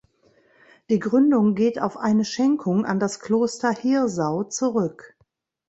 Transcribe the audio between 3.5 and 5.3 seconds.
Hirsau zurück.